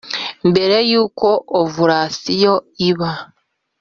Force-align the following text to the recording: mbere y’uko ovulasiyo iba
mbere 0.49 0.75
y’uko 0.89 1.27
ovulasiyo 1.59 2.53
iba 2.89 3.11